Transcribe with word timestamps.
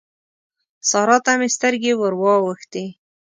سارا 0.89 1.17
ته 1.25 1.31
مې 1.39 1.47
سترګې 1.55 1.93
ور 1.97 2.13
واوښتې. 2.21 2.85